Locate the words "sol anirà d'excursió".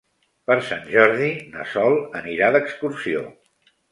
1.75-3.23